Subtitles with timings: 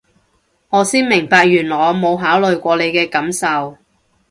[0.69, 3.77] 我先明白原來我冇考慮過你嘅感受